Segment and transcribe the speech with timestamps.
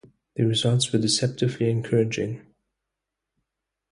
[0.35, 2.41] The results were deceptively encouraging.